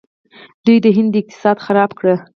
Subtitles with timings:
[0.65, 2.05] دوی د هند اقتصاد خراب کړ.